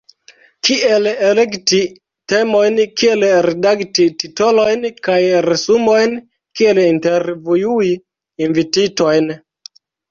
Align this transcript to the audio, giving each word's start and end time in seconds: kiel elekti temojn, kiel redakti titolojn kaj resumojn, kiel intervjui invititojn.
kiel 0.67 1.09
elekti 1.09 1.81
temojn, 2.33 2.81
kiel 3.03 3.27
redakti 3.47 4.07
titolojn 4.25 4.89
kaj 5.11 5.21
resumojn, 5.51 6.19
kiel 6.61 6.83
intervjui 6.89 7.95
invititojn. 8.49 9.35